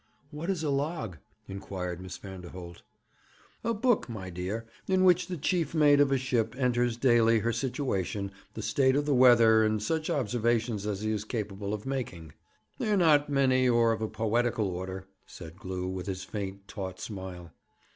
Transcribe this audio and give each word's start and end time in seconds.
'What 0.31 0.49
is 0.49 0.63
a 0.63 0.71
log?' 0.71 1.19
inquired 1.47 2.01
Miss 2.01 2.17
Vanderholt. 2.17 2.81
'A 3.63 3.75
book, 3.75 4.09
my 4.09 4.31
dear, 4.31 4.65
in 4.87 5.03
which 5.03 5.27
the 5.27 5.37
chief 5.37 5.75
mate 5.75 5.99
of 5.99 6.11
a 6.11 6.17
ship 6.17 6.55
enters 6.57 6.97
daily 6.97 7.37
her 7.37 7.53
situation, 7.53 8.31
the 8.55 8.63
state 8.63 8.95
of 8.95 9.05
the 9.05 9.13
weather, 9.13 9.63
and 9.63 9.79
such 9.83 10.09
observations 10.09 10.87
as 10.87 11.01
he 11.01 11.11
is 11.11 11.23
capable 11.23 11.71
of 11.71 11.85
making.' 11.85 12.33
'They 12.79 12.93
are 12.93 12.97
not 12.97 13.29
many, 13.29 13.69
or 13.69 13.91
of 13.91 14.01
a 14.01 14.07
poetical 14.09 14.69
order,' 14.71 15.05
said 15.27 15.55
Glew, 15.59 15.87
with 15.87 16.07
his 16.07 16.23
faint 16.23 16.67
taut 16.67 16.99
smile. 16.99 17.51